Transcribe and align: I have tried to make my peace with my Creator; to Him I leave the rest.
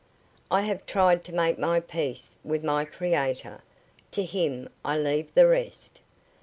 I 0.49 0.61
have 0.63 0.87
tried 0.87 1.23
to 1.25 1.31
make 1.31 1.59
my 1.59 1.79
peace 1.79 2.33
with 2.43 2.63
my 2.63 2.85
Creator; 2.85 3.61
to 4.09 4.23
Him 4.25 4.67
I 4.83 4.97
leave 4.97 5.31
the 5.35 5.45
rest. 5.45 5.99